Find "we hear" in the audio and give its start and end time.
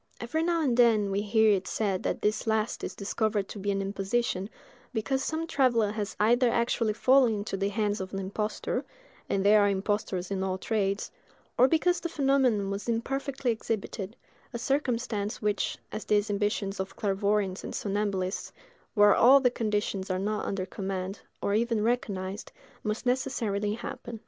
1.11-1.51